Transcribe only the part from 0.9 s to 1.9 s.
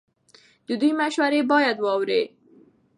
مشورې باید